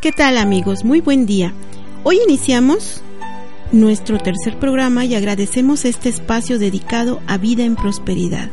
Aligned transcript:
¿Qué 0.00 0.12
tal 0.12 0.38
amigos? 0.38 0.82
Muy 0.82 1.02
buen 1.02 1.26
día. 1.26 1.52
Hoy 2.04 2.18
iniciamos 2.26 3.02
nuestro 3.70 4.16
tercer 4.16 4.58
programa 4.58 5.04
y 5.04 5.14
agradecemos 5.14 5.84
este 5.84 6.08
espacio 6.08 6.58
dedicado 6.58 7.20
a 7.26 7.36
vida 7.36 7.64
en 7.64 7.76
prosperidad. 7.76 8.48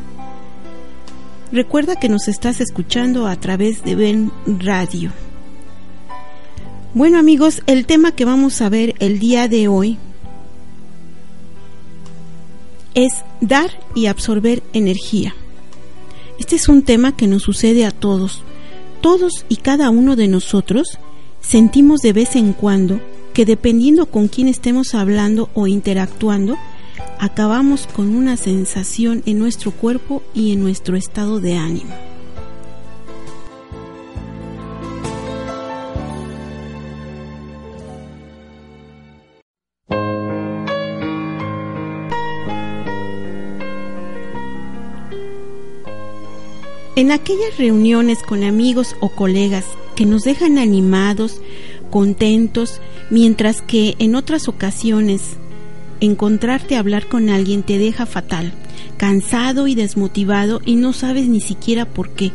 Recuerda 1.50 1.96
que 1.96 2.10
nos 2.10 2.28
estás 2.28 2.60
escuchando 2.60 3.26
a 3.26 3.36
través 3.36 3.82
de 3.82 3.94
Ben 3.94 4.30
Radio. 4.46 5.10
Bueno 6.92 7.18
amigos, 7.18 7.62
el 7.66 7.86
tema 7.86 8.12
que 8.12 8.26
vamos 8.26 8.60
a 8.60 8.68
ver 8.68 8.94
el 8.98 9.18
día 9.18 9.48
de 9.48 9.68
hoy 9.68 9.96
es 12.92 13.24
dar 13.40 13.70
y 13.94 14.04
absorber 14.04 14.62
energía. 14.74 15.34
Este 16.38 16.56
es 16.56 16.68
un 16.68 16.82
tema 16.82 17.16
que 17.16 17.26
nos 17.26 17.44
sucede 17.44 17.86
a 17.86 17.90
todos. 17.90 18.42
Todos 19.00 19.46
y 19.48 19.56
cada 19.56 19.88
uno 19.88 20.14
de 20.14 20.28
nosotros 20.28 20.98
sentimos 21.40 22.00
de 22.00 22.12
vez 22.12 22.36
en 22.36 22.52
cuando 22.52 23.00
que 23.32 23.44
dependiendo 23.44 24.06
con 24.06 24.28
quién 24.28 24.48
estemos 24.48 24.94
hablando 24.94 25.48
o 25.54 25.66
interactuando, 25.66 26.56
acabamos 27.20 27.86
con 27.86 28.16
una 28.16 28.36
sensación 28.36 29.22
en 29.26 29.38
nuestro 29.38 29.70
cuerpo 29.70 30.22
y 30.34 30.52
en 30.52 30.60
nuestro 30.60 30.96
estado 30.96 31.40
de 31.40 31.56
ánimo. 31.56 31.92
En 46.96 47.12
aquellas 47.12 47.56
reuniones 47.56 48.18
con 48.24 48.42
amigos 48.42 48.96
o 48.98 49.10
colegas 49.10 49.64
que 49.98 50.06
nos 50.06 50.22
dejan 50.22 50.58
animados, 50.58 51.40
contentos, 51.90 52.80
mientras 53.10 53.62
que 53.62 53.96
en 53.98 54.14
otras 54.14 54.46
ocasiones 54.46 55.38
encontrarte 55.98 56.76
a 56.76 56.78
hablar 56.78 57.08
con 57.08 57.30
alguien 57.30 57.64
te 57.64 57.78
deja 57.78 58.06
fatal, 58.06 58.52
cansado 58.96 59.66
y 59.66 59.74
desmotivado 59.74 60.60
y 60.64 60.76
no 60.76 60.92
sabes 60.92 61.26
ni 61.26 61.40
siquiera 61.40 61.84
por 61.84 62.10
qué 62.10 62.30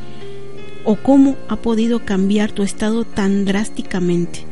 o 0.83 0.97
cómo 0.97 1.37
ha 1.47 1.55
podido 1.55 2.03
cambiar 2.03 2.51
tu 2.51 2.63
estado 2.63 3.05
tan 3.05 3.45
drásticamente. 3.45 4.45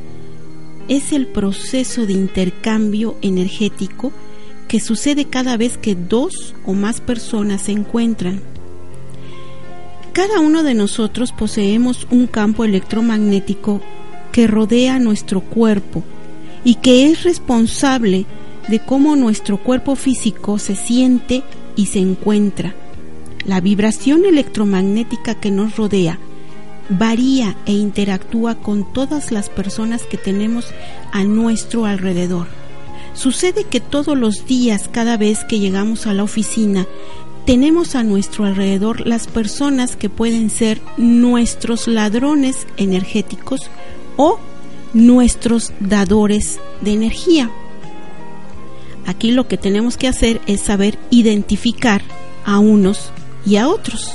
Es 0.87 1.11
el 1.11 1.27
proceso 1.27 2.05
de 2.05 2.13
intercambio 2.13 3.17
energético 3.21 4.13
que 4.69 4.79
sucede 4.79 5.25
cada 5.25 5.57
vez 5.57 5.77
que 5.77 5.95
dos 5.95 6.55
o 6.65 6.71
más 6.71 7.01
personas 7.01 7.63
se 7.63 7.73
encuentran 7.73 8.39
cada 10.13 10.39
uno 10.39 10.63
de 10.63 10.73
nosotros 10.73 11.31
poseemos 11.31 12.07
un 12.11 12.27
campo 12.27 12.65
electromagnético 12.65 13.81
que 14.31 14.47
rodea 14.47 14.99
nuestro 14.99 15.41
cuerpo 15.41 16.03
y 16.63 16.75
que 16.75 17.07
es 17.07 17.23
responsable 17.23 18.25
de 18.67 18.79
cómo 18.79 19.15
nuestro 19.15 19.57
cuerpo 19.57 19.95
físico 19.95 20.59
se 20.59 20.75
siente 20.75 21.43
y 21.75 21.87
se 21.87 21.99
encuentra. 21.99 22.75
La 23.45 23.61
vibración 23.61 24.25
electromagnética 24.25 25.35
que 25.35 25.49
nos 25.49 25.75
rodea 25.77 26.19
varía 26.89 27.55
e 27.65 27.71
interactúa 27.71 28.55
con 28.55 28.91
todas 28.93 29.31
las 29.31 29.49
personas 29.49 30.03
que 30.03 30.17
tenemos 30.17 30.67
a 31.11 31.23
nuestro 31.23 31.85
alrededor. 31.85 32.47
Sucede 33.13 33.65
que 33.65 33.79
todos 33.79 34.17
los 34.17 34.45
días, 34.45 34.89
cada 34.91 35.17
vez 35.17 35.43
que 35.43 35.59
llegamos 35.59 36.07
a 36.07 36.13
la 36.13 36.23
oficina, 36.23 36.87
tenemos 37.45 37.95
a 37.95 38.03
nuestro 38.03 38.45
alrededor 38.45 39.05
las 39.07 39.27
personas 39.27 39.95
que 39.95 40.09
pueden 40.09 40.49
ser 40.49 40.81
nuestros 40.97 41.87
ladrones 41.87 42.67
energéticos 42.77 43.69
o 44.17 44.39
nuestros 44.93 45.73
dadores 45.79 46.59
de 46.81 46.93
energía. 46.93 47.49
Aquí 49.05 49.31
lo 49.31 49.47
que 49.47 49.57
tenemos 49.57 49.97
que 49.97 50.07
hacer 50.07 50.41
es 50.45 50.61
saber 50.61 50.99
identificar 51.09 52.01
a 52.45 52.59
unos 52.59 53.11
y 53.45 53.55
a 53.55 53.67
otros. 53.67 54.13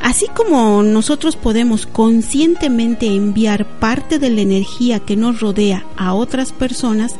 Así 0.00 0.26
como 0.36 0.82
nosotros 0.82 1.34
podemos 1.36 1.86
conscientemente 1.86 3.06
enviar 3.06 3.78
parte 3.78 4.18
de 4.18 4.28
la 4.28 4.42
energía 4.42 5.00
que 5.00 5.16
nos 5.16 5.40
rodea 5.40 5.86
a 5.96 6.12
otras 6.12 6.52
personas, 6.52 7.16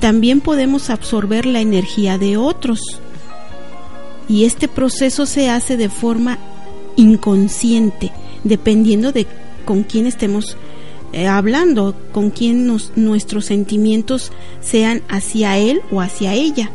también 0.00 0.40
podemos 0.40 0.90
absorber 0.90 1.46
la 1.46 1.60
energía 1.60 2.18
de 2.18 2.36
otros 2.36 3.00
y 4.28 4.44
este 4.44 4.68
proceso 4.68 5.26
se 5.26 5.50
hace 5.50 5.76
de 5.76 5.88
forma 5.88 6.38
inconsciente, 6.96 8.12
dependiendo 8.42 9.12
de 9.12 9.26
con 9.64 9.82
quién 9.82 10.06
estemos 10.06 10.56
eh, 11.12 11.26
hablando, 11.26 11.94
con 12.12 12.30
quién 12.30 12.66
nuestros 12.96 13.44
sentimientos 13.46 14.32
sean 14.60 15.02
hacia 15.08 15.58
él 15.58 15.80
o 15.90 16.00
hacia 16.00 16.34
ella, 16.34 16.70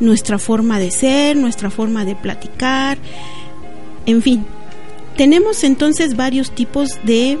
nuestra 0.00 0.38
forma 0.38 0.78
de 0.78 0.90
ser, 0.90 1.36
nuestra 1.36 1.70
forma 1.70 2.04
de 2.04 2.16
platicar, 2.16 2.98
en 4.06 4.22
fin. 4.22 4.44
Tenemos 5.16 5.64
entonces 5.64 6.16
varios 6.16 6.50
tipos 6.50 6.98
de 7.04 7.38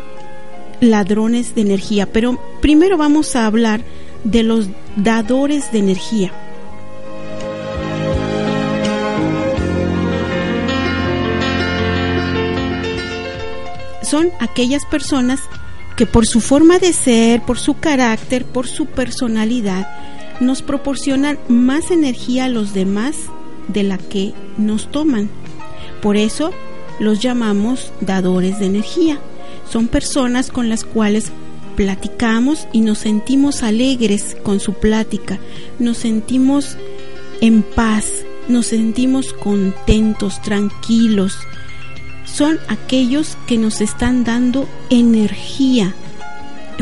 ladrones 0.80 1.54
de 1.54 1.62
energía, 1.62 2.06
pero 2.06 2.38
primero 2.60 2.96
vamos 2.96 3.36
a 3.36 3.46
hablar 3.46 3.82
de 4.24 4.42
los 4.42 4.68
dadores 4.96 5.72
de 5.72 5.78
energía. 5.78 6.32
Son 14.10 14.30
aquellas 14.40 14.84
personas 14.86 15.40
que 15.96 16.04
por 16.04 16.26
su 16.26 16.40
forma 16.40 16.80
de 16.80 16.92
ser, 16.92 17.42
por 17.42 17.58
su 17.58 17.74
carácter, 17.78 18.44
por 18.44 18.66
su 18.66 18.86
personalidad, 18.86 19.86
nos 20.40 20.62
proporcionan 20.62 21.38
más 21.48 21.92
energía 21.92 22.46
a 22.46 22.48
los 22.48 22.74
demás 22.74 23.16
de 23.68 23.84
la 23.84 23.98
que 23.98 24.32
nos 24.56 24.90
toman. 24.90 25.30
Por 26.02 26.16
eso 26.16 26.50
los 26.98 27.20
llamamos 27.20 27.92
dadores 28.00 28.58
de 28.58 28.66
energía. 28.66 29.20
Son 29.70 29.86
personas 29.86 30.50
con 30.50 30.68
las 30.68 30.82
cuales 30.82 31.30
platicamos 31.76 32.66
y 32.72 32.80
nos 32.80 32.98
sentimos 32.98 33.62
alegres 33.62 34.36
con 34.42 34.58
su 34.58 34.74
plática, 34.74 35.38
nos 35.78 35.98
sentimos 35.98 36.76
en 37.40 37.62
paz, 37.62 38.06
nos 38.48 38.66
sentimos 38.66 39.32
contentos, 39.32 40.42
tranquilos, 40.42 41.38
son 42.32 42.58
aquellos 42.68 43.36
que 43.46 43.58
nos 43.58 43.80
están 43.80 44.24
dando 44.24 44.68
energía. 44.88 45.94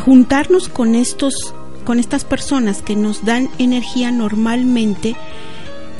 Juntarnos 0.00 0.68
con 0.68 0.94
estos 0.94 1.54
con 1.84 1.98
estas 1.98 2.24
personas 2.24 2.82
que 2.82 2.94
nos 2.94 3.24
dan 3.24 3.48
energía 3.58 4.12
normalmente 4.12 5.16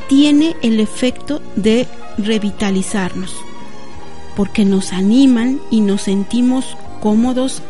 tiene 0.06 0.54
el 0.60 0.80
efecto 0.80 1.40
de 1.56 1.86
revitalizarnos, 2.18 3.34
porque 4.36 4.66
nos 4.66 4.92
animan 4.92 5.60
y 5.70 5.80
nos 5.80 6.02
sentimos 6.02 6.76
cómodos, 7.00 7.62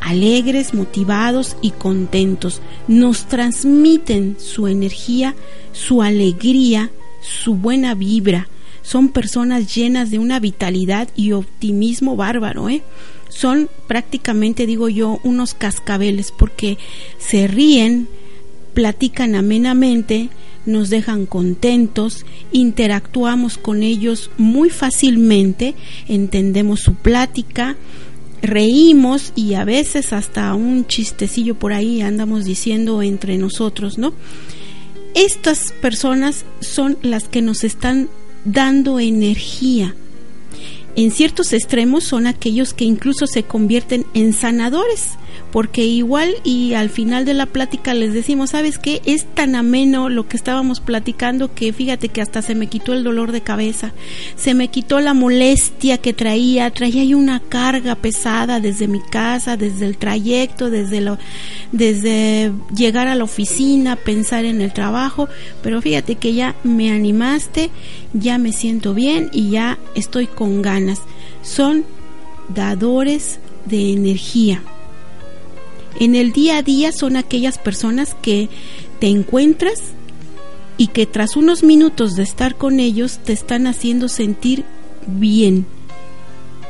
alegres, 0.00 0.74
motivados 0.74 1.56
y 1.62 1.70
contentos. 1.70 2.60
Nos 2.88 3.26
transmiten 3.26 4.36
su 4.40 4.66
energía, 4.66 5.36
su 5.72 6.02
alegría, 6.02 6.90
su 7.20 7.54
buena 7.54 7.94
vibra 7.94 8.48
son 8.82 9.08
personas 9.08 9.74
llenas 9.74 10.10
de 10.10 10.18
una 10.18 10.40
vitalidad 10.40 11.08
y 11.16 11.32
optimismo 11.32 12.16
bárbaro, 12.16 12.68
¿eh? 12.68 12.82
son 13.28 13.68
prácticamente, 13.86 14.66
digo 14.66 14.88
yo, 14.88 15.18
unos 15.24 15.54
cascabeles 15.54 16.32
porque 16.32 16.78
se 17.18 17.46
ríen, 17.46 18.08
platican 18.74 19.34
amenamente, 19.34 20.28
nos 20.66 20.90
dejan 20.90 21.26
contentos, 21.26 22.24
interactuamos 22.52 23.58
con 23.58 23.82
ellos 23.82 24.30
muy 24.36 24.70
fácilmente, 24.70 25.74
entendemos 26.08 26.80
su 26.80 26.94
plática, 26.94 27.76
reímos 28.42 29.32
y 29.34 29.54
a 29.54 29.64
veces 29.64 30.12
hasta 30.12 30.54
un 30.54 30.86
chistecillo 30.86 31.54
por 31.54 31.72
ahí 31.72 32.00
andamos 32.00 32.44
diciendo 32.44 33.02
entre 33.02 33.38
nosotros, 33.38 33.98
¿no? 33.98 34.12
Estas 35.14 35.72
personas 35.80 36.44
son 36.60 36.96
las 37.02 37.28
que 37.28 37.42
nos 37.42 37.64
están 37.64 38.08
dando 38.44 39.00
energía, 39.00 39.94
en 40.94 41.10
ciertos 41.10 41.54
extremos 41.54 42.04
son 42.04 42.26
aquellos 42.26 42.74
que 42.74 42.84
incluso 42.84 43.26
se 43.26 43.44
convierten 43.44 44.04
en 44.12 44.34
sanadores, 44.34 45.12
porque 45.52 45.84
igual 45.84 46.34
y 46.44 46.74
al 46.74 46.90
final 46.90 47.24
de 47.24 47.34
la 47.34 47.46
plática 47.46 47.94
les 47.94 48.12
decimos, 48.12 48.50
¿sabes 48.50 48.78
qué? 48.78 49.02
Es 49.04 49.26
tan 49.26 49.54
ameno 49.54 50.08
lo 50.08 50.26
que 50.26 50.36
estábamos 50.36 50.80
platicando 50.80 51.54
que 51.54 51.72
fíjate 51.72 52.08
que 52.08 52.20
hasta 52.22 52.42
se 52.42 52.54
me 52.54 52.66
quitó 52.66 52.92
el 52.92 53.04
dolor 53.04 53.32
de 53.32 53.42
cabeza, 53.42 53.92
se 54.34 54.54
me 54.54 54.68
quitó 54.68 55.00
la 55.00 55.14
molestia 55.14 55.98
que 55.98 56.12
traía, 56.12 56.70
traía 56.70 57.04
yo 57.04 57.18
una 57.18 57.40
carga 57.40 57.94
pesada 57.94 58.60
desde 58.60 58.88
mi 58.88 59.00
casa, 59.00 59.56
desde 59.56 59.86
el 59.86 59.98
trayecto, 59.98 60.70
desde 60.70 61.00
lo, 61.00 61.18
desde 61.70 62.52
llegar 62.74 63.06
a 63.06 63.14
la 63.14 63.24
oficina, 63.24 63.96
pensar 63.96 64.44
en 64.44 64.60
el 64.60 64.72
trabajo, 64.72 65.28
pero 65.62 65.80
fíjate 65.80 66.16
que 66.16 66.34
ya 66.34 66.56
me 66.64 66.90
animaste, 66.90 67.70
ya 68.12 68.38
me 68.38 68.52
siento 68.52 68.94
bien 68.94 69.30
y 69.32 69.50
ya 69.50 69.78
estoy 69.94 70.26
con 70.26 70.62
ganas 70.62 71.02
son 71.42 71.84
dadores 72.48 73.38
de 73.66 73.92
energía. 73.92 74.62
En 76.00 76.14
el 76.14 76.32
día 76.32 76.58
a 76.58 76.62
día 76.62 76.92
son 76.92 77.16
aquellas 77.16 77.58
personas 77.58 78.16
que 78.20 78.48
te 78.98 79.08
encuentras 79.08 79.80
y 80.76 80.88
que 80.88 81.06
tras 81.06 81.36
unos 81.36 81.62
minutos 81.62 82.16
de 82.16 82.22
estar 82.22 82.56
con 82.56 82.80
ellos 82.80 83.18
te 83.24 83.32
están 83.32 83.66
haciendo 83.66 84.08
sentir 84.08 84.64
bien. 85.06 85.66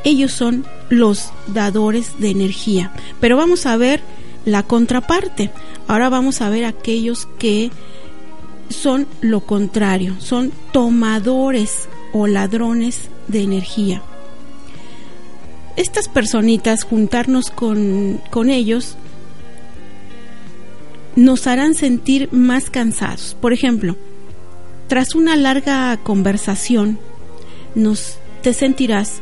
Ellos 0.03 0.31
son 0.33 0.65
los 0.89 1.31
dadores 1.47 2.19
de 2.19 2.29
energía. 2.29 2.91
Pero 3.19 3.37
vamos 3.37 3.65
a 3.65 3.77
ver 3.77 4.01
la 4.45 4.63
contraparte. 4.63 5.51
Ahora 5.87 6.09
vamos 6.09 6.41
a 6.41 6.49
ver 6.49 6.65
aquellos 6.65 7.27
que 7.39 7.71
son 8.69 9.07
lo 9.21 9.41
contrario, 9.41 10.15
son 10.19 10.51
tomadores 10.71 11.87
o 12.11 12.27
ladrones 12.27 13.09
de 13.27 13.41
energía. 13.41 14.01
Estas 15.75 16.07
personitas, 16.07 16.83
juntarnos 16.83 17.49
con, 17.49 18.21
con 18.29 18.49
ellos, 18.49 18.95
nos 21.15 21.47
harán 21.47 21.75
sentir 21.75 22.29
más 22.31 22.69
cansados. 22.69 23.35
Por 23.39 23.53
ejemplo, 23.53 23.95
tras 24.87 25.15
una 25.15 25.35
larga 25.35 25.97
conversación, 26.03 26.99
nos 27.75 28.17
te 28.41 28.53
sentirás 28.53 29.21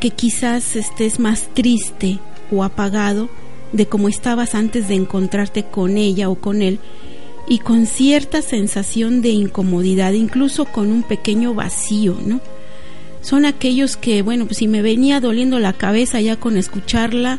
que 0.00 0.10
quizás 0.10 0.76
estés 0.76 1.20
más 1.20 1.48
triste 1.54 2.18
o 2.50 2.64
apagado 2.64 3.28
de 3.72 3.86
como 3.86 4.08
estabas 4.08 4.54
antes 4.54 4.88
de 4.88 4.94
encontrarte 4.94 5.64
con 5.64 5.96
ella 5.96 6.28
o 6.28 6.36
con 6.36 6.62
él 6.62 6.78
y 7.48 7.58
con 7.58 7.86
cierta 7.86 8.42
sensación 8.42 9.22
de 9.22 9.30
incomodidad, 9.30 10.12
incluso 10.12 10.64
con 10.64 10.90
un 10.90 11.02
pequeño 11.02 11.54
vacío, 11.54 12.16
¿no? 12.24 12.40
Son 13.20 13.44
aquellos 13.44 13.96
que, 13.96 14.22
bueno, 14.22 14.46
pues 14.46 14.58
si 14.58 14.68
me 14.68 14.82
venía 14.82 15.20
doliendo 15.20 15.58
la 15.58 15.72
cabeza 15.72 16.20
ya 16.20 16.36
con 16.36 16.56
escucharla, 16.56 17.38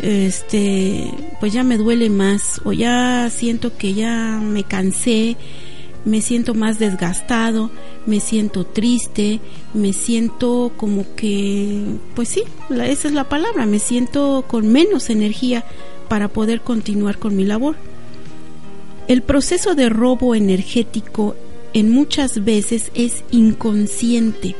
este, 0.00 1.12
pues 1.40 1.52
ya 1.52 1.64
me 1.64 1.76
duele 1.76 2.08
más 2.10 2.60
o 2.64 2.72
ya 2.72 3.28
siento 3.30 3.76
que 3.76 3.94
ya 3.94 4.40
me 4.42 4.64
cansé, 4.64 5.36
me 6.04 6.20
siento 6.20 6.54
más 6.54 6.78
desgastado, 6.78 7.70
me 8.06 8.20
siento 8.20 8.64
triste, 8.64 9.40
me 9.74 9.92
siento 9.92 10.72
como 10.76 11.14
que, 11.14 11.84
pues 12.14 12.28
sí, 12.28 12.42
esa 12.70 13.08
es 13.08 13.14
la 13.14 13.28
palabra, 13.28 13.66
me 13.66 13.78
siento 13.78 14.44
con 14.48 14.72
menos 14.72 15.10
energía 15.10 15.64
para 16.08 16.28
poder 16.28 16.62
continuar 16.62 17.18
con 17.18 17.36
mi 17.36 17.44
labor. 17.44 17.76
El 19.08 19.22
proceso 19.22 19.74
de 19.74 19.88
robo 19.88 20.34
energético 20.34 21.36
en 21.74 21.90
muchas 21.90 22.44
veces 22.44 22.90
es 22.94 23.24
inconsciente, 23.30 24.54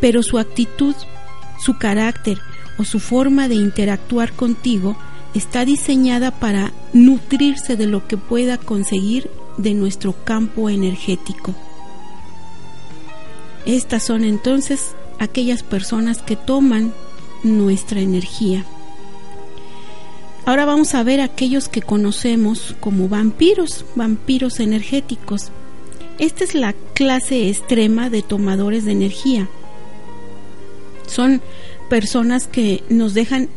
pero 0.00 0.22
su 0.22 0.38
actitud, 0.38 0.94
su 1.58 1.78
carácter 1.78 2.38
o 2.78 2.84
su 2.84 3.00
forma 3.00 3.48
de 3.48 3.54
interactuar 3.54 4.32
contigo 4.32 4.96
está 5.34 5.64
diseñada 5.64 6.30
para 6.30 6.72
nutrirse 6.92 7.76
de 7.76 7.86
lo 7.86 8.06
que 8.06 8.16
pueda 8.16 8.58
conseguir 8.58 9.30
de 9.56 9.74
nuestro 9.74 10.12
campo 10.24 10.68
energético. 10.70 11.54
Estas 13.66 14.02
son 14.02 14.24
entonces 14.24 14.94
aquellas 15.18 15.62
personas 15.62 16.22
que 16.22 16.36
toman 16.36 16.92
nuestra 17.42 18.00
energía. 18.00 18.64
Ahora 20.46 20.66
vamos 20.66 20.94
a 20.94 21.02
ver 21.02 21.20
aquellos 21.20 21.68
que 21.68 21.80
conocemos 21.80 22.76
como 22.80 23.08
vampiros, 23.08 23.86
vampiros 23.94 24.60
energéticos. 24.60 25.50
Esta 26.18 26.44
es 26.44 26.54
la 26.54 26.74
clase 26.94 27.48
extrema 27.48 28.10
de 28.10 28.22
tomadores 28.22 28.84
de 28.84 28.92
energía. 28.92 29.48
Son 31.06 31.40
personas 31.94 32.48
que 32.48 32.82
nos 32.88 33.14
dejan 33.14 33.48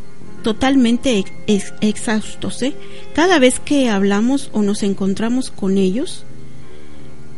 totalmente 0.43 1.25
exhaustos. 1.47 2.61
¿eh? 2.61 2.75
Cada 3.15 3.39
vez 3.39 3.59
que 3.59 3.89
hablamos 3.89 4.51
o 4.53 4.61
nos 4.61 4.83
encontramos 4.83 5.49
con 5.49 5.79
ellos, 5.79 6.23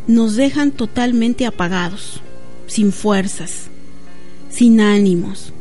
nos 0.07 0.35
dejan 0.35 0.71
totalmente 0.71 1.45
apagados, 1.45 2.19
sin 2.67 2.91
fuerzas, 2.91 3.69
sin 4.49 4.81
ánimos. 4.81 5.53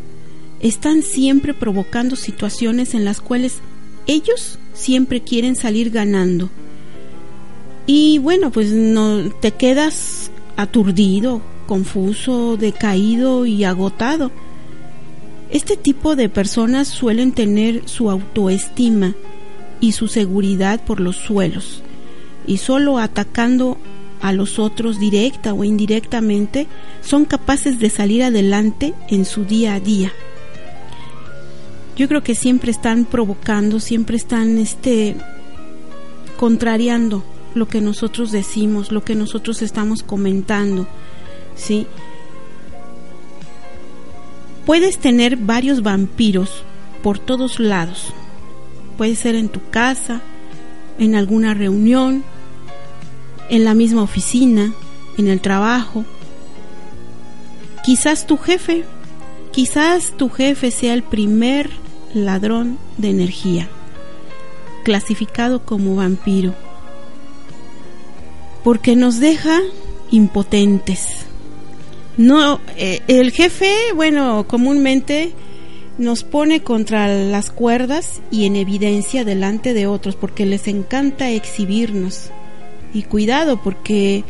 Están 0.58 1.02
siempre 1.02 1.54
provocando 1.54 2.16
situaciones 2.16 2.94
en 2.94 3.04
las 3.04 3.20
cuales 3.20 3.58
ellos 4.08 4.58
siempre 4.74 5.20
quieren 5.22 5.54
salir 5.54 5.90
ganando. 5.90 6.50
Y 7.86 8.18
bueno, 8.18 8.50
pues 8.50 8.72
no 8.72 9.30
te 9.40 9.52
quedas 9.52 10.32
aturdido, 10.56 11.42
confuso, 11.68 12.56
decaído 12.56 13.46
y 13.46 13.62
agotado. 13.62 14.32
Este 15.50 15.76
tipo 15.76 16.16
de 16.16 16.28
personas 16.28 16.88
suelen 16.88 17.32
tener 17.32 17.88
su 17.88 18.10
autoestima 18.10 19.14
y 19.80 19.92
su 19.92 20.08
seguridad 20.08 20.84
por 20.84 21.00
los 21.00 21.16
suelos 21.16 21.82
y 22.46 22.58
solo 22.58 22.98
atacando 22.98 23.78
a 24.20 24.32
los 24.32 24.58
otros 24.58 24.98
directa 24.98 25.54
o 25.54 25.64
indirectamente 25.64 26.66
son 27.00 27.24
capaces 27.24 27.78
de 27.78 27.88
salir 27.88 28.24
adelante 28.24 28.94
en 29.08 29.24
su 29.24 29.44
día 29.44 29.74
a 29.74 29.80
día 29.80 30.12
yo 31.98 32.06
creo 32.06 32.22
que 32.22 32.36
siempre 32.36 32.70
están 32.70 33.04
provocando, 33.04 33.80
siempre 33.80 34.16
están 34.16 34.56
este 34.56 35.16
contrariando 36.38 37.24
lo 37.56 37.66
que 37.66 37.80
nosotros 37.80 38.30
decimos, 38.30 38.92
lo 38.92 39.04
que 39.04 39.16
nosotros 39.16 39.62
estamos 39.62 40.04
comentando, 40.04 40.86
¿sí? 41.56 41.88
Puedes 44.68 44.98
tener 44.98 45.38
varios 45.38 45.82
vampiros 45.82 46.62
por 47.02 47.18
todos 47.18 47.58
lados. 47.58 48.12
Puede 48.98 49.16
ser 49.16 49.34
en 49.34 49.48
tu 49.48 49.62
casa, 49.70 50.20
en 50.98 51.14
alguna 51.14 51.54
reunión, 51.54 52.22
en 53.48 53.64
la 53.64 53.72
misma 53.72 54.02
oficina, 54.02 54.74
en 55.16 55.28
el 55.28 55.40
trabajo. 55.40 56.04
Quizás 57.82 58.26
tu 58.26 58.36
jefe, 58.36 58.84
quizás 59.52 60.12
tu 60.18 60.28
jefe 60.28 60.70
sea 60.70 60.92
el 60.92 61.02
primer 61.02 61.70
ladrón 62.12 62.78
de 62.98 63.08
energía, 63.08 63.70
clasificado 64.84 65.64
como 65.64 65.96
vampiro, 65.96 66.52
porque 68.62 68.96
nos 68.96 69.18
deja 69.18 69.60
impotentes. 70.10 71.17
No, 72.18 72.60
eh, 72.76 73.00
el 73.06 73.30
jefe, 73.30 73.72
bueno, 73.94 74.44
comúnmente 74.48 75.32
nos 75.98 76.24
pone 76.24 76.62
contra 76.62 77.06
las 77.14 77.50
cuerdas 77.50 78.20
y 78.32 78.44
en 78.44 78.56
evidencia 78.56 79.24
delante 79.24 79.72
de 79.72 79.86
otros 79.86 80.16
porque 80.16 80.44
les 80.44 80.66
encanta 80.66 81.30
exhibirnos. 81.30 82.30
Y 82.92 83.02
cuidado 83.02 83.62
porque 83.62 84.24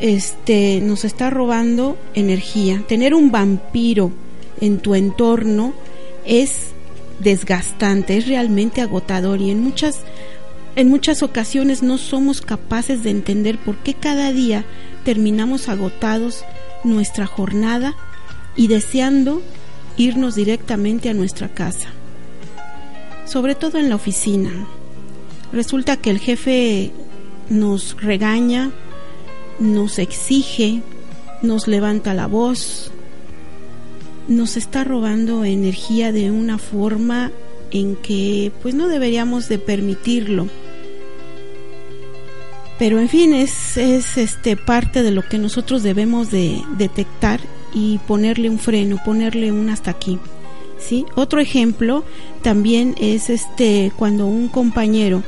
este 0.00 0.80
nos 0.80 1.04
está 1.04 1.28
robando 1.28 1.98
energía. 2.14 2.82
Tener 2.88 3.14
un 3.14 3.30
vampiro 3.30 4.10
en 4.62 4.78
tu 4.78 4.94
entorno 4.94 5.74
es 6.24 6.68
desgastante, 7.18 8.16
es 8.16 8.26
realmente 8.26 8.80
agotador 8.80 9.42
y 9.42 9.50
en 9.50 9.60
muchas 9.60 10.00
en 10.76 10.88
muchas 10.88 11.22
ocasiones 11.22 11.82
no 11.82 11.98
somos 11.98 12.40
capaces 12.40 13.02
de 13.02 13.10
entender 13.10 13.58
por 13.58 13.76
qué 13.78 13.92
cada 13.92 14.32
día 14.32 14.64
terminamos 15.04 15.68
agotados 15.68 16.44
nuestra 16.84 17.26
jornada 17.26 17.94
y 18.56 18.68
deseando 18.68 19.42
irnos 19.96 20.34
directamente 20.34 21.08
a 21.08 21.14
nuestra 21.14 21.48
casa, 21.48 21.88
sobre 23.24 23.54
todo 23.54 23.78
en 23.78 23.88
la 23.88 23.96
oficina. 23.96 24.50
Resulta 25.52 25.96
que 25.96 26.10
el 26.10 26.18
jefe 26.18 26.92
nos 27.48 28.00
regaña, 28.00 28.70
nos 29.58 29.98
exige, 29.98 30.82
nos 31.42 31.66
levanta 31.66 32.14
la 32.14 32.26
voz, 32.26 32.92
nos 34.28 34.56
está 34.56 34.84
robando 34.84 35.44
energía 35.44 36.12
de 36.12 36.30
una 36.30 36.58
forma 36.58 37.32
en 37.70 37.96
que 37.96 38.52
pues 38.62 38.74
no 38.74 38.88
deberíamos 38.88 39.48
de 39.48 39.58
permitirlo. 39.58 40.48
Pero 42.78 43.00
en 43.00 43.08
fin, 43.08 43.34
es, 43.34 43.76
es 43.76 44.16
este 44.16 44.56
parte 44.56 45.02
de 45.02 45.10
lo 45.10 45.22
que 45.22 45.38
nosotros 45.38 45.82
debemos 45.82 46.30
de 46.30 46.62
detectar 46.76 47.40
y 47.74 47.98
ponerle 48.06 48.48
un 48.48 48.58
freno, 48.58 48.98
ponerle 49.04 49.52
un 49.52 49.68
hasta 49.68 49.90
aquí. 49.90 50.18
¿Sí? 50.78 51.04
Otro 51.16 51.40
ejemplo 51.40 52.04
también 52.42 52.94
es 53.00 53.30
este 53.30 53.90
cuando 53.96 54.26
un 54.26 54.46
compañero 54.48 55.24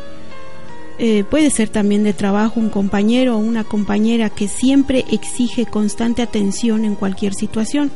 eh, 1.02 1.25
puede 1.25 1.49
ser 1.49 1.71
también 1.71 2.04
de 2.04 2.12
trabajo 2.12 2.61
un 2.61 2.69
compañero 2.69 3.35
o 3.35 3.38
una 3.38 3.64
compañera 3.64 4.28
que 4.28 4.49
siempre 4.49 5.07
exige 5.11 5.64
constante 5.64 6.21
atención 6.21 6.85
en 6.85 6.95
cualquier 6.95 7.33
situación. 7.33 7.90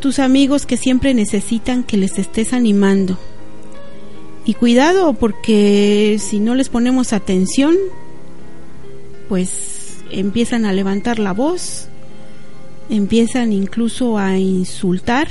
Tus 0.00 0.18
amigos 0.18 0.66
que 0.66 0.76
siempre 0.76 1.14
necesitan 1.14 1.82
que 1.82 1.96
les 1.96 2.18
estés 2.18 2.52
animando. 2.52 3.18
Y 4.46 4.54
cuidado 4.54 5.12
porque 5.14 6.16
si 6.20 6.38
no 6.38 6.54
les 6.54 6.68
ponemos 6.68 7.12
atención, 7.12 7.74
pues 9.28 9.98
empiezan 10.10 10.64
a 10.64 10.72
levantar 10.72 11.18
la 11.18 11.32
voz, 11.32 11.88
empiezan 12.88 13.52
incluso 13.52 14.16
a 14.18 14.38
insultar 14.38 15.28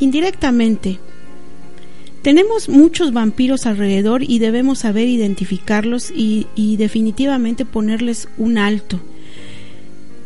indirectamente 0.00 0.98
tenemos 2.22 2.68
muchos 2.68 3.12
vampiros 3.12 3.64
alrededor 3.64 4.22
y 4.22 4.38
debemos 4.38 4.80
saber 4.80 5.06
identificarlos 5.08 6.10
y, 6.14 6.46
definitivamente 6.76 7.64
ponerles 7.64 8.28
un 8.36 8.58
alto. 8.58 9.00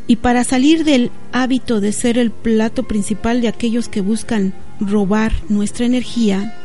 Y 0.06 0.16
para 0.16 0.42
salir 0.42 0.84
del 0.84 1.10
hábito 1.32 1.80
de 1.80 1.92
ser 1.92 2.18
el 2.18 2.30
plato 2.30 2.82
principal 2.84 3.40
de 3.40 3.48
aquellos 3.48 3.88
que 3.88 4.00
buscan 4.00 4.54
robar 4.80 5.32
nuestra 5.48 5.86
energía, 5.86 6.58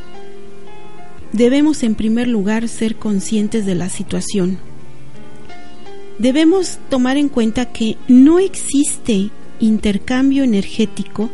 debemos 1.34 1.84
en 1.84 1.96
primer 1.96 2.28
lugar 2.28 2.68
ser 2.68 2.96
conscientes 2.96 3.66
de 3.66 3.76
la 3.76 3.90
situación. 3.90 4.58
Debemos 6.20 6.80
tomar 6.90 7.18
en 7.18 7.30
cuenta 7.30 7.66
que 7.66 7.98
no 8.08 8.40
existe 8.40 9.30
intercambio 9.60 10.44
energético 10.44 11.30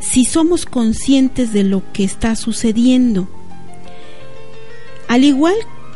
si 0.00 0.24
somos 0.24 0.66
conscientes 0.66 1.52
de 1.52 1.64
lo 1.64 1.82
que 1.92 2.04
está 2.04 2.36
sucediendo. 2.36 3.28
Al 5.08 5.24
igual 5.24 5.54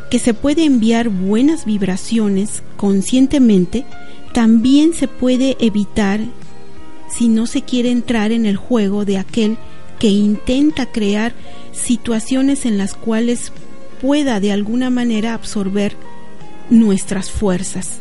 que 0.09 0.19
se 0.19 0.33
puede 0.33 0.65
enviar 0.65 1.09
buenas 1.09 1.65
vibraciones 1.65 2.63
conscientemente, 2.77 3.85
también 4.33 4.93
se 4.93 5.07
puede 5.07 5.57
evitar 5.59 6.21
si 7.09 7.27
no 7.27 7.47
se 7.47 7.61
quiere 7.63 7.89
entrar 7.89 8.31
en 8.31 8.45
el 8.45 8.55
juego 8.55 9.05
de 9.05 9.17
aquel 9.17 9.57
que 9.99 10.07
intenta 10.07 10.85
crear 10.85 11.33
situaciones 11.73 12.65
en 12.65 12.77
las 12.77 12.93
cuales 12.93 13.51
pueda 14.01 14.39
de 14.39 14.51
alguna 14.51 14.89
manera 14.89 15.33
absorber 15.33 15.95
nuestras 16.69 17.29
fuerzas. 17.29 17.99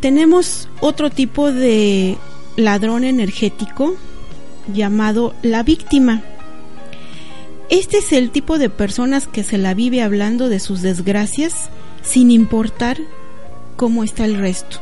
Tenemos 0.00 0.68
otro 0.80 1.10
tipo 1.10 1.52
de 1.52 2.16
ladrón 2.56 3.04
energético 3.04 3.94
llamado 4.72 5.34
la 5.42 5.62
víctima. 5.62 6.22
Este 7.68 7.98
es 7.98 8.12
el 8.12 8.30
tipo 8.30 8.58
de 8.58 8.70
personas 8.70 9.26
que 9.26 9.42
se 9.42 9.58
la 9.58 9.74
vive 9.74 10.02
hablando 10.02 10.48
de 10.48 10.60
sus 10.60 10.82
desgracias 10.82 11.68
sin 12.02 12.30
importar 12.30 12.98
cómo 13.76 14.04
está 14.04 14.24
el 14.24 14.38
resto. 14.38 14.78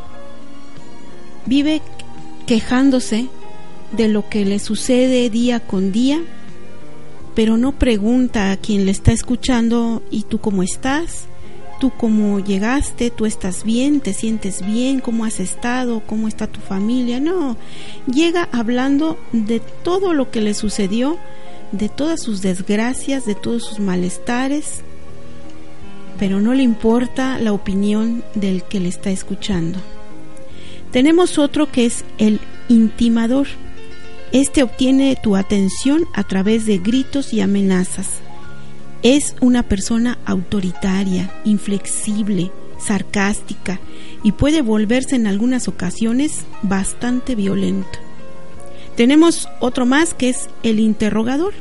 Vive 1.47 1.81
quejándose 2.47 3.29
de 3.97 4.09
lo 4.09 4.29
que 4.29 4.45
le 4.45 4.59
sucede 4.59 5.31
día 5.31 5.61
con 5.61 5.93
día, 5.93 6.23
pero 7.35 7.57
no 7.57 7.73
pregunta 7.73 8.53
a 8.53 8.57
quien 8.57 8.85
le 8.85 8.93
está 8.93 9.13
escuchando 9.13 10.03
¿y 10.11 10.23
tú 10.23 10.39
cómo 10.39 10.63
estás? 10.63 11.27
tú 11.79 11.91
cómo 11.91 12.41
llegaste, 12.41 13.11
tú 13.11 13.27
estás 13.27 13.65
bien, 13.65 14.01
te 14.01 14.13
sientes 14.13 14.65
bien, 14.65 15.01
cómo 15.01 15.25
has 15.25 15.41
estado, 15.41 16.03
cómo 16.07 16.29
está 16.29 16.47
tu 16.47 16.61
familia. 16.61 17.21
No, 17.21 17.57
llega 18.07 18.49
hablando 18.53 19.19
de 19.33 19.61
todo 19.61 20.15
lo 20.15 20.31
que 20.31 20.41
le 20.41 20.55
sucedió, 20.55 21.19
de 21.73 21.89
todas 21.89 22.23
sus 22.23 22.43
desgracias, 22.43 23.27
de 23.27 23.35
todos 23.35 23.65
sus 23.65 23.81
malestares, 23.81 24.83
pero 26.19 26.41
no 26.41 26.55
le 26.55 26.63
importa 26.63 27.39
la 27.39 27.53
opinión 27.53 28.25
del 28.35 28.63
que 28.63 28.81
le 28.81 28.89
está 28.89 29.11
escuchando. 29.11 29.79
Tenemos 30.91 31.39
otro 31.39 31.71
que 31.71 31.87
es 31.87 32.05
el 32.19 32.41
intimador. 32.69 33.47
Este 34.35 34.65
obtiene 34.65 35.17
tu 35.23 35.37
atención 35.37 36.07
a 36.13 36.25
través 36.25 36.67
de 36.67 36.79
gritos 36.79 37.33
y 37.33 37.41
amenazas 37.41 38.15
es 39.05 39.37
una 39.41 39.63
persona 39.63 40.19
autoritaria, 40.27 41.33
inflexible, 41.45 42.51
sarcástica 42.77 43.79
y 44.25 44.33
puede 44.33 44.61
volverse 44.61 45.15
en 45.15 45.29
algunas 45.29 45.69
ocasiones 45.69 46.41
bastante 46.63 47.37
violento. 47.37 47.97
Tenemos 48.97 49.49
otro 49.61 49.87
más 49.87 50.15
que 50.15 50.31
es 50.31 50.49
el 50.65 50.81
interrogador. 50.81 51.55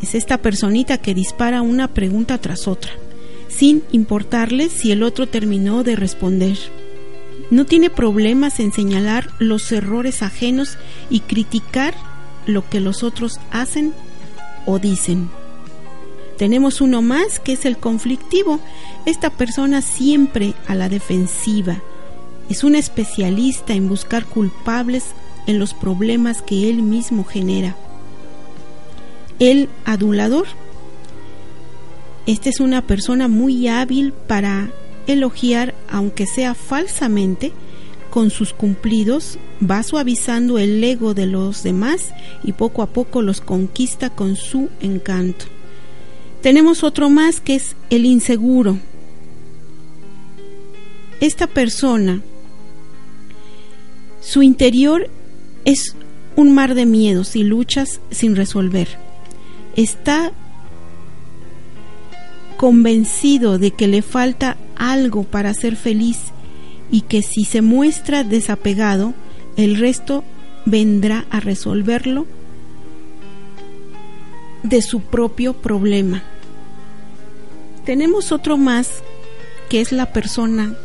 Es 0.00 0.14
esta 0.14 0.38
personita 0.38 0.98
que 0.98 1.12
dispara 1.12 1.62
una 1.62 1.88
pregunta 1.88 2.38
tras 2.38 2.68
otra, 2.68 2.92
sin 3.48 3.82
importarle 3.90 4.68
si 4.68 4.92
el 4.92 5.02
otro 5.02 5.26
terminó 5.26 5.82
de 5.82 5.96
responder. 5.96 6.56
No 7.50 7.64
tiene 7.64 7.88
problemas 7.88 8.60
en 8.60 8.72
señalar 8.72 9.30
los 9.38 9.72
errores 9.72 10.22
ajenos 10.22 10.76
y 11.08 11.20
criticar 11.20 11.94
lo 12.46 12.68
que 12.68 12.80
los 12.80 13.02
otros 13.02 13.40
hacen 13.50 13.94
o 14.66 14.78
dicen. 14.78 15.30
Tenemos 16.36 16.80
uno 16.80 17.02
más 17.02 17.40
que 17.40 17.54
es 17.54 17.64
el 17.64 17.78
conflictivo. 17.78 18.60
Esta 19.06 19.30
persona 19.30 19.82
siempre 19.82 20.54
a 20.66 20.74
la 20.74 20.88
defensiva. 20.88 21.82
Es 22.48 22.64
un 22.64 22.76
especialista 22.76 23.72
en 23.72 23.88
buscar 23.88 24.24
culpables 24.24 25.06
en 25.46 25.58
los 25.58 25.74
problemas 25.74 26.42
que 26.42 26.68
él 26.68 26.82
mismo 26.82 27.24
genera. 27.24 27.74
El 29.38 29.68
adulador. 29.84 30.46
Esta 32.26 32.50
es 32.50 32.60
una 32.60 32.82
persona 32.86 33.26
muy 33.26 33.66
hábil 33.68 34.12
para 34.12 34.70
elogiar, 35.08 35.74
aunque 35.90 36.26
sea 36.26 36.54
falsamente, 36.54 37.52
con 38.10 38.30
sus 38.30 38.52
cumplidos, 38.52 39.38
va 39.60 39.82
suavizando 39.82 40.58
el 40.58 40.82
ego 40.82 41.14
de 41.14 41.26
los 41.26 41.62
demás 41.62 42.12
y 42.42 42.52
poco 42.52 42.82
a 42.82 42.86
poco 42.86 43.22
los 43.22 43.40
conquista 43.40 44.10
con 44.10 44.36
su 44.36 44.70
encanto. 44.80 45.46
Tenemos 46.40 46.84
otro 46.84 47.10
más 47.10 47.40
que 47.40 47.56
es 47.56 47.74
el 47.90 48.06
inseguro. 48.06 48.78
Esta 51.20 51.48
persona, 51.48 52.22
su 54.20 54.42
interior 54.42 55.10
es 55.64 55.96
un 56.36 56.54
mar 56.54 56.74
de 56.74 56.86
miedos 56.86 57.34
y 57.34 57.42
luchas 57.42 58.00
sin 58.10 58.36
resolver. 58.36 58.88
Está 59.74 60.32
convencido 62.56 63.58
de 63.58 63.72
que 63.72 63.88
le 63.88 64.02
falta 64.02 64.56
algo 64.78 65.24
para 65.24 65.52
ser 65.54 65.76
feliz 65.76 66.18
y 66.90 67.02
que 67.02 67.22
si 67.22 67.44
se 67.44 67.60
muestra 67.60 68.24
desapegado, 68.24 69.14
el 69.56 69.76
resto 69.76 70.24
vendrá 70.64 71.26
a 71.30 71.40
resolverlo 71.40 72.26
de 74.62 74.82
su 74.82 75.00
propio 75.00 75.54
problema. 75.54 76.22
Tenemos 77.84 78.32
otro 78.32 78.56
más 78.56 79.02
que 79.68 79.80
es 79.80 79.92
la 79.92 80.12
persona 80.12 80.76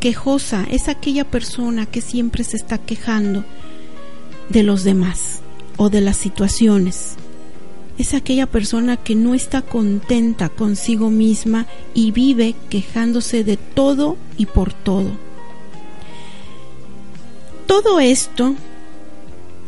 quejosa, 0.00 0.66
es 0.70 0.88
aquella 0.88 1.24
persona 1.24 1.86
que 1.86 2.00
siempre 2.00 2.44
se 2.44 2.56
está 2.56 2.78
quejando 2.78 3.44
de 4.48 4.62
los 4.62 4.84
demás 4.84 5.40
o 5.76 5.90
de 5.90 6.00
las 6.00 6.16
situaciones. 6.16 7.16
Es 7.98 8.14
aquella 8.14 8.46
persona 8.46 8.96
que 8.96 9.14
no 9.14 9.34
está 9.34 9.62
contenta 9.62 10.48
consigo 10.48 11.10
misma 11.10 11.66
y 11.94 12.12
vive 12.12 12.54
quejándose 12.68 13.42
de 13.42 13.56
todo 13.56 14.16
y 14.36 14.46
por 14.46 14.72
todo. 14.72 15.10
Todo 17.66 18.00
esto 18.00 18.54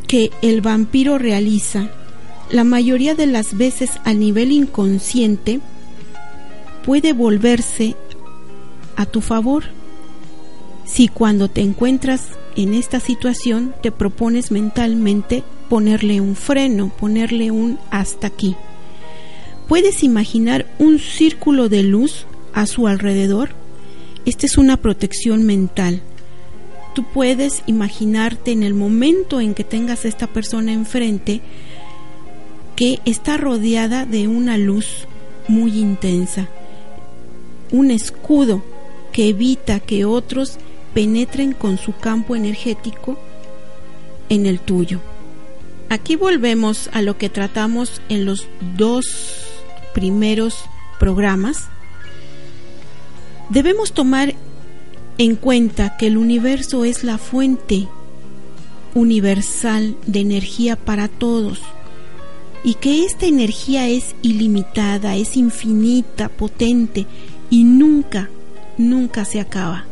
que 0.07 0.31
el 0.43 0.61
vampiro 0.61 1.19
realiza 1.19 1.91
la 2.51 2.65
mayoría 2.65 3.15
de 3.15 3.27
las 3.27 3.57
veces 3.57 3.93
a 4.05 4.15
nivel 4.15 4.53
inconsciente 4.53 5.61
puede 6.85 7.13
volverse 7.13 7.95
a 8.97 9.05
tu 9.05 9.21
favor 9.21 9.65
si 10.87 11.09
cuando 11.09 11.49
te 11.49 11.61
encuentras 11.61 12.23
en 12.57 12.73
esta 12.73 13.01
situación 13.01 13.75
te 13.83 13.93
propones 13.93 14.51
mentalmente 14.51 15.45
ponerle 15.69 16.21
un 16.21 16.37
freno, 16.37 16.89
ponerle 16.89 17.51
un 17.51 17.79
hasta 17.91 18.27
aquí. 18.27 18.57
¿Puedes 19.69 20.03
imaginar 20.03 20.67
un 20.79 20.99
círculo 20.99 21.69
de 21.69 21.83
luz 21.83 22.27
a 22.55 22.67
su 22.67 22.87
alrededor? 22.87 23.51
Esta 24.25 24.47
es 24.47 24.59
una 24.59 24.79
protección 24.79 25.45
mental. 25.45 26.01
Tú 26.95 27.05
puedes 27.05 27.63
imaginarte 27.67 28.51
en 28.51 28.63
el 28.63 28.75
momento 28.75 29.41
en 29.41 29.55
que 29.55 29.65
tengas 29.65 30.05
a 30.05 30.09
esta 30.09 30.27
persona 30.27 30.73
enfrente 30.73 31.43
que 32.77 33.01
está 33.05 33.37
rodeada 33.37 34.07
de 34.07 34.29
una 34.29 34.57
luz 34.57 35.07
muy 35.49 35.79
intensa, 35.79 36.49
un 37.71 37.91
escudo 37.91 38.63
que 39.13 39.29
evita 39.29 39.81
que 39.81 40.05
otros 40.05 40.59
penetren 40.95 41.53
con 41.53 41.77
su 41.79 41.93
campo 41.97 42.37
energético 42.37 43.19
en 44.29 44.47
el 44.47 44.61
tuyo. 44.61 45.01
Aquí 45.91 46.17
volvemos 46.17 46.91
a 46.93 47.01
lo 47.01 47.17
que 47.17 47.31
tratamos 47.31 48.03
en 48.11 48.27
los 48.27 48.47
dos 48.77 49.07
primeros 49.95 50.65
programas. 51.01 51.69
Debemos 53.49 53.93
tomar 53.93 54.35
en 55.17 55.35
cuenta 55.37 55.97
que 55.97 56.09
el 56.09 56.19
universo 56.19 56.85
es 56.85 57.05
la 57.05 57.17
fuente 57.17 57.89
universal 58.95 59.97
de 60.07 60.21
energía 60.21 60.77
para 60.77 61.09
todos 61.09 61.61
y 62.63 62.75
que 62.75 63.05
esta 63.05 63.25
energía 63.27 63.89
es 63.89 64.15
ilimitada, 64.21 65.17
es 65.17 65.39
infinita, 65.39 66.29
potente 66.29 67.07
y 67.49 67.65
nunca, 67.65 68.29
nunca 68.77 69.25
se 69.25 69.41
acaba. 69.41 69.87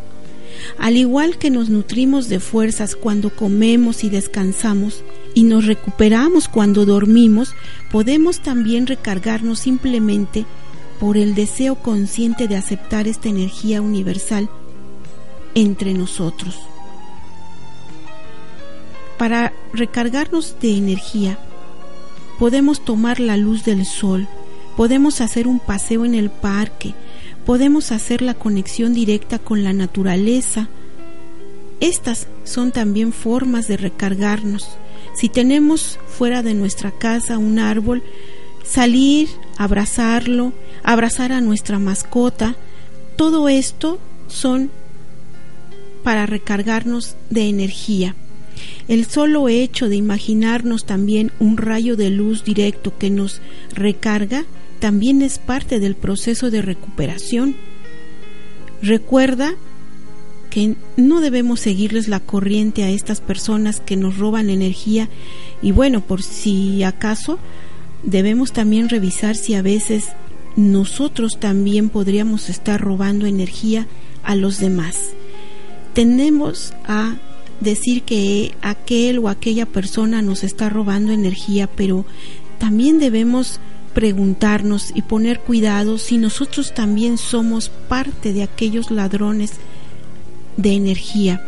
Al 0.78 0.96
igual 0.96 1.38
que 1.38 1.50
nos 1.50 1.70
nutrimos 1.70 2.28
de 2.28 2.40
fuerzas 2.40 2.96
cuando 2.96 3.34
comemos 3.34 4.04
y 4.04 4.10
descansamos 4.10 5.02
y 5.36 5.42
nos 5.42 5.66
recuperamos 5.66 6.48
cuando 6.48 6.86
dormimos, 6.86 7.54
podemos 7.92 8.40
también 8.40 8.86
recargarnos 8.86 9.58
simplemente 9.58 10.46
por 10.98 11.18
el 11.18 11.34
deseo 11.34 11.74
consciente 11.74 12.48
de 12.48 12.56
aceptar 12.56 13.06
esta 13.06 13.28
energía 13.28 13.82
universal 13.82 14.48
entre 15.54 15.92
nosotros. 15.92 16.58
Para 19.18 19.52
recargarnos 19.74 20.56
de 20.58 20.78
energía, 20.78 21.38
podemos 22.38 22.82
tomar 22.82 23.20
la 23.20 23.36
luz 23.36 23.62
del 23.62 23.84
sol, 23.84 24.26
podemos 24.74 25.20
hacer 25.20 25.48
un 25.48 25.60
paseo 25.60 26.06
en 26.06 26.14
el 26.14 26.30
parque, 26.30 26.94
podemos 27.44 27.92
hacer 27.92 28.22
la 28.22 28.32
conexión 28.32 28.94
directa 28.94 29.38
con 29.38 29.64
la 29.64 29.74
naturaleza. 29.74 30.70
Estas 31.80 32.26
son 32.44 32.72
también 32.72 33.12
formas 33.12 33.68
de 33.68 33.76
recargarnos. 33.76 34.78
Si 35.16 35.30
tenemos 35.30 35.98
fuera 36.06 36.42
de 36.42 36.52
nuestra 36.52 36.90
casa 36.90 37.38
un 37.38 37.58
árbol, 37.58 38.02
salir, 38.64 39.28
abrazarlo, 39.56 40.52
abrazar 40.82 41.32
a 41.32 41.40
nuestra 41.40 41.78
mascota, 41.78 42.54
todo 43.16 43.48
esto 43.48 43.98
son 44.28 44.70
para 46.02 46.26
recargarnos 46.26 47.16
de 47.30 47.48
energía. 47.48 48.14
El 48.88 49.06
solo 49.06 49.48
hecho 49.48 49.88
de 49.88 49.96
imaginarnos 49.96 50.84
también 50.84 51.32
un 51.40 51.56
rayo 51.56 51.96
de 51.96 52.10
luz 52.10 52.44
directo 52.44 52.96
que 52.98 53.10
nos 53.10 53.40
recarga 53.72 54.44
también 54.80 55.22
es 55.22 55.38
parte 55.38 55.80
del 55.80 55.96
proceso 55.96 56.50
de 56.50 56.60
recuperación. 56.60 57.56
Recuerda 58.82 59.54
no 60.96 61.20
debemos 61.20 61.60
seguirles 61.60 62.08
la 62.08 62.20
corriente 62.20 62.82
a 62.82 62.90
estas 62.90 63.20
personas 63.20 63.80
que 63.80 63.96
nos 63.96 64.16
roban 64.18 64.48
energía 64.48 65.08
y 65.62 65.72
bueno, 65.72 66.00
por 66.00 66.22
si 66.22 66.82
acaso 66.82 67.38
debemos 68.02 68.52
también 68.52 68.88
revisar 68.88 69.36
si 69.36 69.54
a 69.54 69.62
veces 69.62 70.08
nosotros 70.56 71.38
también 71.38 71.90
podríamos 71.90 72.48
estar 72.48 72.80
robando 72.80 73.26
energía 73.26 73.86
a 74.22 74.34
los 74.34 74.58
demás. 74.58 75.10
Tenemos 75.92 76.72
a 76.84 77.16
decir 77.60 78.02
que 78.02 78.54
aquel 78.62 79.18
o 79.18 79.28
aquella 79.28 79.66
persona 79.66 80.22
nos 80.22 80.44
está 80.44 80.68
robando 80.68 81.12
energía, 81.12 81.68
pero 81.68 82.06
también 82.58 82.98
debemos 82.98 83.60
preguntarnos 83.94 84.92
y 84.94 85.02
poner 85.02 85.40
cuidado 85.40 85.98
si 85.98 86.18
nosotros 86.18 86.74
también 86.74 87.16
somos 87.16 87.68
parte 87.68 88.32
de 88.32 88.42
aquellos 88.42 88.90
ladrones 88.90 89.52
de 90.56 90.72
energía, 90.72 91.44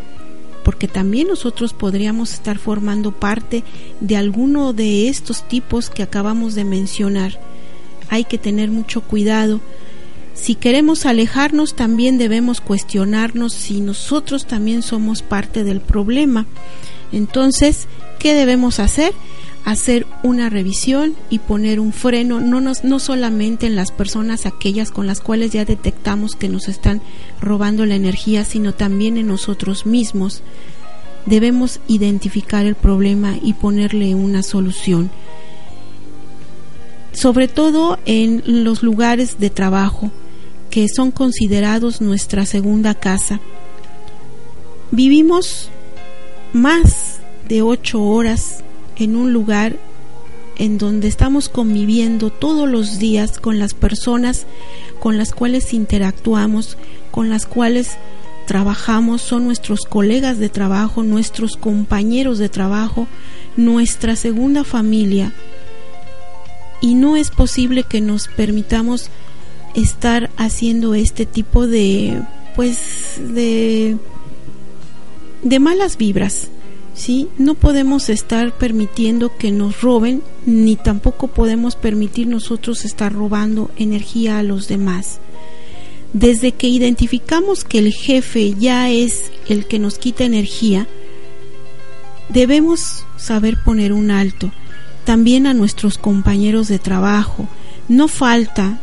porque 0.65 0.89
también 0.89 1.29
nosotros 1.29 1.73
podríamos 1.73 2.35
estar 2.35 2.59
formando 2.59 3.13
parte 3.13 3.65
de 4.01 4.17
alguno 4.17 4.73
de 4.73 5.09
estos 5.09 5.47
tipos 5.49 5.91
que 5.91 6.03
acabamos 6.03 6.55
de 6.55 6.65
mencionar. 6.65 7.41
Hay 8.11 8.25
que 8.25 8.39
tener 8.39 8.71
mucho 8.71 9.03
cuidado. 9.03 9.61
Si 10.35 10.55
queremos 10.55 11.05
alejarnos, 11.05 11.75
también 11.75 12.17
debemos 12.17 12.61
cuestionarnos 12.61 13.53
si 13.53 13.81
nosotros 13.81 14.47
también 14.47 14.83
somos 14.83 15.23
parte 15.23 15.65
del 15.65 15.81
problema. 15.81 16.47
Entonces, 17.13 17.89
¿qué 18.19 18.35
debemos 18.35 18.79
hacer? 18.79 19.15
Hacer 19.65 20.07
una 20.23 20.49
revisión 20.49 21.15
y 21.31 21.41
poner 21.41 21.81
un 21.81 21.93
freno, 21.93 22.41
no, 22.41 22.61
nos, 22.61 22.85
no 22.85 22.99
solamente 22.99 23.67
en 23.67 23.77
las 23.77 23.93
personas 23.93 24.47
aquellas 24.47 24.91
con 24.91 25.07
las 25.07 25.21
cuales 25.21 25.53
ya 25.53 25.65
detectamos 25.65 26.37
que 26.37 26.49
nos 26.49 26.69
están 26.69 27.03
robando 27.41 27.85
la 27.85 27.95
energía, 27.95 28.45
sino 28.45 28.73
también 28.73 29.19
en 29.19 29.27
nosotros 29.27 29.87
mismos. 29.87 30.43
Debemos 31.27 31.81
identificar 31.87 32.65
el 32.65 32.75
problema 32.75 33.37
y 33.43 33.53
ponerle 33.53 34.15
una 34.15 34.43
solución. 34.43 35.11
Sobre 37.13 37.49
todo 37.49 37.99
en 38.07 38.43
los 38.47 38.83
lugares 38.83 39.39
de 39.39 39.51
trabajo, 39.51 40.11
que 40.71 40.87
son 40.89 41.11
considerados 41.11 42.01
nuestra 42.01 42.47
segunda 42.47 42.95
casa. 42.95 43.41
Vivimos 44.91 45.71
más 46.53 47.21
de 47.49 47.63
ocho 47.63 48.03
horas 48.03 48.63
en 48.99 49.17
un 49.17 49.33
lugar 49.33 49.77
en 50.57 50.77
donde 50.77 51.09
estamos 51.09 51.49
conviviendo 51.49 52.31
todos 52.31 52.69
los 52.69 52.99
días 52.99 53.39
con 53.39 53.59
las 53.59 53.75
personas 53.75 54.47
con 54.99 55.17
las 55.17 55.33
cuales 55.33 55.73
interactuamos, 55.73 56.77
con 57.11 57.31
las 57.31 57.47
cuales 57.47 57.97
trabajamos, 58.47 59.23
son 59.23 59.45
nuestros 59.45 59.83
colegas 59.83 60.39
de 60.39 60.49
trabajo, 60.49 61.03
nuestros 61.03 61.57
compañeros 61.57 62.39
de 62.39 62.49
trabajo, 62.49 63.07
nuestra 63.57 64.17
segunda 64.17 64.65
familia. 64.65 65.33
Y 66.81 66.95
no 66.95 67.17
es 67.17 67.31
posible 67.31 67.85
que 67.85 68.01
nos 68.01 68.29
permitamos 68.29 69.11
estar 69.75 70.31
haciendo 70.37 70.95
este 70.95 71.27
tipo 71.27 71.67
de 71.67 72.23
pues 72.57 73.21
de 73.21 73.97
de 75.43 75.59
malas 75.61 75.97
vibras 75.97 76.49
¿sí? 76.99 77.29
No 77.39 77.55
podemos 77.55 78.09
estar 78.09 78.59
permitiendo 78.59 79.37
que 79.37 79.53
nos 79.53 79.81
roben, 79.81 80.23
ni 80.45 80.75
tampoco 80.77 81.29
podemos 81.29 81.77
permitir 81.77 82.27
nosotros 82.27 82.85
estar 82.85 83.13
robando 83.13 83.71
energía 83.77 84.39
a 84.39 84.43
los 84.43 84.67
demás. 84.67 85.21
Desde 86.13 86.53
que 86.53 86.67
identificamos 86.67 87.65
que 87.65 87.79
el 87.79 87.93
jefe 87.93 88.55
ya 88.55 88.91
es 88.91 89.31
el 89.49 89.67
que 89.67 89.79
nos 89.79 89.99
quita 89.99 90.25
energía, 90.25 90.89
debemos 92.29 93.05
saber 93.17 93.63
poner 93.65 93.93
un 93.93 94.11
alto. 94.11 94.51
También 95.05 95.47
a 95.47 95.55
nuestros 95.55 95.99
compañeros 95.99 96.67
de 96.69 96.79
trabajo. 96.79 97.47
No 97.89 98.09
falta 98.09 98.81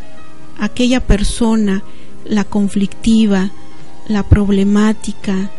aquella 0.57 1.01
persona, 1.05 1.83
la 2.23 2.45
conflictiva, 2.45 3.51
la 4.07 4.23
problemática, 4.23 5.51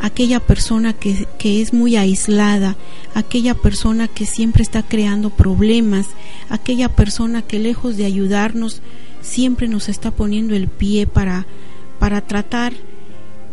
aquella 0.00 0.40
persona 0.40 0.92
que, 0.92 1.26
que, 1.38 1.60
es 1.60 1.72
muy 1.72 1.96
aislada, 1.96 2.76
aquella 3.14 3.54
persona 3.54 4.08
que 4.08 4.26
siempre 4.26 4.62
está 4.62 4.82
creando 4.82 5.30
problemas, 5.30 6.06
aquella 6.48 6.88
persona 6.88 7.42
que 7.42 7.58
lejos 7.58 7.96
de 7.96 8.06
ayudarnos 8.06 8.80
siempre 9.20 9.68
nos 9.68 9.88
está 9.88 10.10
poniendo 10.10 10.54
el 10.54 10.68
pie 10.68 11.06
para, 11.06 11.46
para 11.98 12.22
tratar 12.22 12.72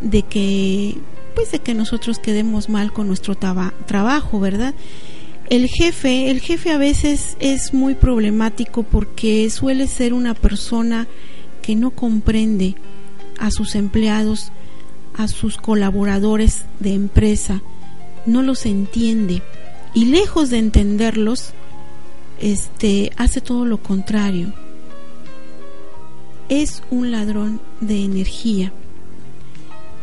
de 0.01 0.23
que 0.23 0.97
pues 1.36 1.51
de 1.51 1.60
que 1.60 1.75
nosotros 1.75 2.17
quedemos 2.17 2.67
mal 2.67 2.91
con 2.91 3.05
nuestro 3.05 3.36
trabajo, 3.36 4.39
¿verdad? 4.39 4.73
El 5.51 5.67
jefe, 5.67 6.31
el 6.31 6.41
jefe 6.41 6.71
a 6.71 6.79
veces 6.79 7.38
es 7.39 7.75
muy 7.75 7.93
problemático 7.93 8.81
porque 8.81 9.47
suele 9.51 9.86
ser 9.86 10.15
una 10.15 10.33
persona 10.33 11.07
que 11.62 11.75
no 11.75 11.91
comprende 11.91 12.75
a 13.38 13.51
sus 13.51 13.75
empleados 13.75 14.51
a 15.17 15.27
sus 15.27 15.58
colaboradores 15.58 16.65
de 16.80 16.93
empresa, 16.93 17.62
no 18.25 18.41
los 18.41 18.65
entiende 18.65 19.41
y 19.93 20.06
lejos 20.06 20.49
de 20.49 20.60
entenderlos, 20.60 21.53
este 22.39 23.12
hace 23.17 23.41
todo 23.41 23.65
lo 23.65 23.77
contrario. 23.77 24.53
Es 26.49 26.84
un 26.91 27.12
ladrón 27.12 27.60
de 27.82 28.03
energía. 28.03 28.71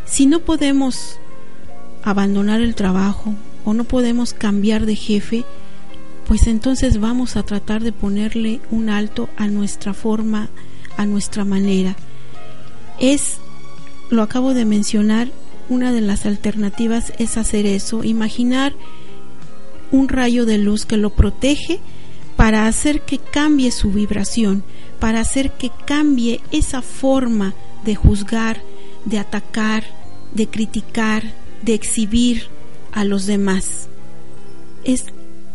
Si 0.04 0.26
no 0.26 0.40
podemos 0.40 1.18
abandonar 2.02 2.60
el 2.60 2.74
trabajo 2.74 3.34
o 3.64 3.72
no 3.72 3.84
podemos 3.84 4.34
cambiar 4.34 4.84
de 4.84 4.96
jefe, 4.96 5.44
pues 6.26 6.46
entonces 6.46 6.98
vamos 6.98 7.36
a 7.36 7.42
tratar 7.42 7.82
de 7.82 7.92
ponerle 7.92 8.60
un 8.70 8.88
alto 8.88 9.28
a 9.36 9.46
nuestra 9.46 9.94
forma, 9.94 10.48
a 10.96 11.06
nuestra 11.06 11.44
manera. 11.44 11.96
Es, 12.98 13.38
lo 14.10 14.22
acabo 14.22 14.54
de 14.54 14.64
mencionar, 14.64 15.28
una 15.68 15.92
de 15.92 16.00
las 16.00 16.26
alternativas 16.26 17.12
es 17.18 17.36
hacer 17.36 17.66
eso, 17.66 18.04
imaginar 18.04 18.74
un 19.90 20.08
rayo 20.08 20.44
de 20.44 20.58
luz 20.58 20.86
que 20.86 20.96
lo 20.96 21.10
protege 21.10 21.80
para 22.36 22.66
hacer 22.66 23.02
que 23.02 23.18
cambie 23.18 23.70
su 23.70 23.90
vibración, 23.90 24.64
para 24.98 25.20
hacer 25.20 25.52
que 25.52 25.70
cambie 25.86 26.40
esa 26.50 26.82
forma 26.82 27.54
de 27.84 27.94
juzgar, 27.94 28.60
de 29.04 29.18
atacar, 29.18 29.84
de 30.34 30.48
criticar, 30.48 31.22
de 31.62 31.74
exhibir 31.74 32.48
a 32.92 33.04
los 33.04 33.26
demás. 33.26 33.88
Es 34.84 35.06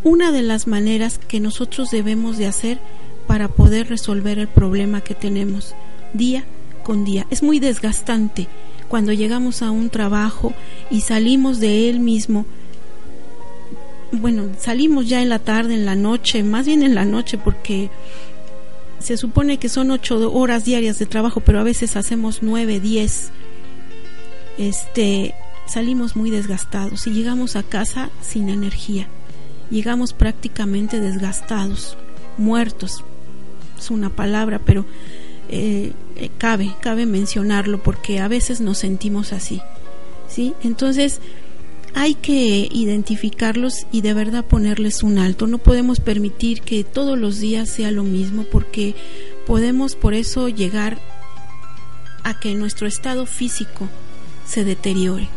una 0.03 0.31
de 0.31 0.41
las 0.41 0.67
maneras 0.67 1.19
que 1.19 1.39
nosotros 1.39 1.91
debemos 1.91 2.37
de 2.37 2.47
hacer 2.47 2.79
para 3.27 3.49
poder 3.49 3.89
resolver 3.89 4.39
el 4.39 4.47
problema 4.47 5.01
que 5.01 5.13
tenemos 5.13 5.75
día 6.13 6.45
con 6.83 7.05
día. 7.05 7.25
Es 7.29 7.43
muy 7.43 7.59
desgastante 7.59 8.47
cuando 8.87 9.13
llegamos 9.13 9.61
a 9.61 9.71
un 9.71 9.89
trabajo 9.89 10.53
y 10.89 11.01
salimos 11.01 11.59
de 11.59 11.89
él 11.89 11.99
mismo. 11.99 12.45
Bueno, 14.11 14.49
salimos 14.57 15.07
ya 15.07 15.21
en 15.21 15.29
la 15.29 15.39
tarde, 15.39 15.75
en 15.75 15.85
la 15.85 15.95
noche, 15.95 16.43
más 16.43 16.65
bien 16.65 16.81
en 16.81 16.95
la 16.95 17.05
noche 17.05 17.37
porque 17.37 17.89
se 18.99 19.17
supone 19.17 19.57
que 19.57 19.69
son 19.69 19.91
ocho 19.91 20.31
horas 20.33 20.65
diarias 20.65 20.99
de 20.99 21.05
trabajo, 21.05 21.41
pero 21.41 21.59
a 21.59 21.63
veces 21.63 21.95
hacemos 21.95 22.39
nueve, 22.41 22.79
diez. 22.79 23.29
Este, 24.57 25.35
salimos 25.67 26.15
muy 26.15 26.31
desgastados 26.31 27.05
y 27.07 27.11
llegamos 27.11 27.55
a 27.55 27.63
casa 27.63 28.09
sin 28.21 28.49
energía 28.49 29.07
llegamos 29.69 30.13
prácticamente 30.13 30.99
desgastados, 30.99 31.97
muertos. 32.37 33.03
Es 33.77 33.91
una 33.91 34.09
palabra, 34.09 34.59
pero 34.63 34.85
eh, 35.49 35.93
eh, 36.19 36.29
cabe, 36.37 36.75
cabe 36.81 37.05
mencionarlo 37.05 37.81
porque 37.81 38.19
a 38.19 38.27
veces 38.27 38.61
nos 38.61 38.79
sentimos 38.79 39.33
así. 39.33 39.61
¿sí? 40.27 40.53
Entonces, 40.63 41.21
hay 41.95 42.13
que 42.13 42.67
identificarlos 42.71 43.85
y 43.91 44.01
de 44.01 44.13
verdad 44.13 44.45
ponerles 44.45 45.03
un 45.03 45.17
alto. 45.17 45.47
No 45.47 45.57
podemos 45.57 45.99
permitir 45.99 46.61
que 46.61 46.83
todos 46.83 47.17
los 47.17 47.39
días 47.39 47.69
sea 47.69 47.91
lo 47.91 48.03
mismo 48.03 48.43
porque 48.43 48.95
podemos 49.47 49.95
por 49.95 50.13
eso 50.13 50.49
llegar 50.49 50.99
a 52.23 52.39
que 52.39 52.53
nuestro 52.55 52.87
estado 52.87 53.25
físico 53.25 53.89
se 54.45 54.63
deteriore. 54.63 55.27